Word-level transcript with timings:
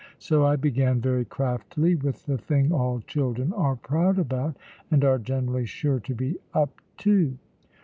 So 0.17 0.43
I 0.47 0.55
began, 0.55 0.99
very 0.99 1.25
craftily, 1.25 1.93
with 1.93 2.25
the 2.25 2.39
thing 2.39 2.71
all 2.71 3.01
children 3.01 3.53
are 3.53 3.75
proud 3.75 4.17
about, 4.17 4.57
and 4.89 5.05
are 5.05 5.19
generally 5.19 5.67
sure 5.67 5.99
to 5.99 6.15
be 6.15 6.37
up 6.55 6.81
to. 7.05 7.37